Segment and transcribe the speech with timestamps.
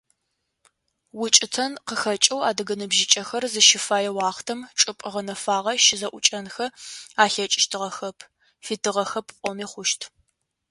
[1.23, 6.65] УкӀытэм къыхэкӀэу адыгэ ныбжьыкӀэхэр зыщыфэе уахътэм чӀыпӀэ гъэнэфагъэ щызэӀукӀэнхэ
[7.23, 8.17] алъэкӀыщтыгъэхэп,
[8.65, 10.01] фитыгъэхэп пӀоми хъущт.